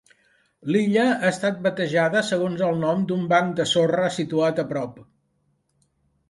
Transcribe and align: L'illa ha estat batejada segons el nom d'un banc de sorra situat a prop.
L'illa 0.75 1.03
ha 1.09 1.27
estat 1.27 1.59
batejada 1.67 2.23
segons 2.29 2.63
el 2.69 2.81
nom 2.85 3.03
d'un 3.11 3.29
banc 3.35 3.53
de 3.61 3.67
sorra 3.73 4.09
situat 4.17 4.63
a 4.65 4.67
prop. 4.73 4.99